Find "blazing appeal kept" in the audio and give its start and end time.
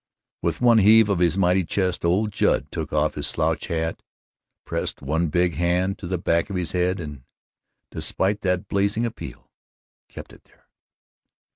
8.67-10.33